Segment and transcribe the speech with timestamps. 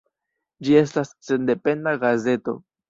[0.69, 2.63] Ĝi estas sendependa gazeto.